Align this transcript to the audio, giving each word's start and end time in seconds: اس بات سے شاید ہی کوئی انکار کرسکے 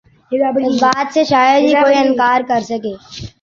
اس 0.59 0.75
بات 0.83 1.07
سے 1.13 1.21
شاید 1.31 1.61
ہی 1.63 1.73
کوئی 1.81 1.95
انکار 1.97 2.39
کرسکے 2.49 2.93